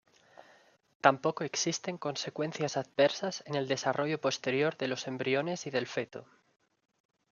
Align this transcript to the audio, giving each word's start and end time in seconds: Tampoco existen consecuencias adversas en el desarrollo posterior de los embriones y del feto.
Tampoco 1.01 1.43
existen 1.43 1.99
consecuencias 1.99 2.75
adversas 2.75 3.43
en 3.45 3.53
el 3.53 3.67
desarrollo 3.67 4.19
posterior 4.19 4.75
de 4.75 4.87
los 4.87 5.05
embriones 5.05 5.67
y 5.67 5.69
del 5.69 5.85
feto. 5.85 6.25